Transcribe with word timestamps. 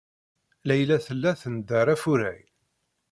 Layla 0.67 0.97
tella 1.05 1.31
tenḍerr 1.41 1.87
afurray. 1.93 2.41